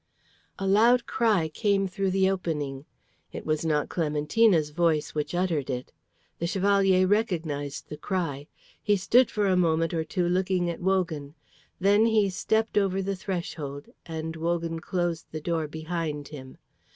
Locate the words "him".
16.29-16.57